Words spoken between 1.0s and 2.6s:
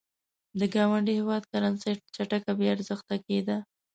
هېواد کرنسي چټک